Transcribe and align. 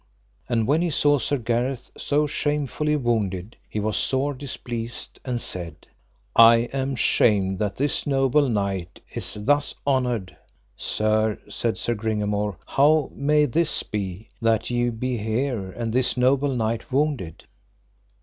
And 0.49 0.65
when 0.65 0.81
he 0.81 0.89
saw 0.89 1.19
Sir 1.19 1.37
Gareth 1.37 1.91
so 1.95 2.25
shamefully 2.25 2.95
wounded 2.95 3.55
he 3.69 3.79
was 3.79 3.97
sore 3.97 4.33
displeased, 4.33 5.19
and 5.23 5.39
said: 5.39 5.85
I 6.35 6.61
am 6.73 6.95
shamed 6.95 7.59
that 7.59 7.75
this 7.75 8.07
noble 8.07 8.49
knight 8.49 8.99
is 9.13 9.35
thus 9.45 9.75
honoured. 9.85 10.35
Sir, 10.75 11.37
said 11.47 11.77
Sir 11.77 11.93
Gringamore, 11.93 12.55
how 12.65 13.11
may 13.13 13.45
this 13.45 13.83
be, 13.83 14.27
that 14.41 14.71
ye 14.71 14.89
be 14.89 15.17
here, 15.19 15.69
and 15.69 15.93
this 15.93 16.17
noble 16.17 16.55
knight 16.55 16.91
wounded? 16.91 17.45